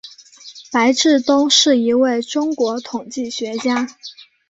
[0.71, 3.87] 白志东是一位中国统计学家。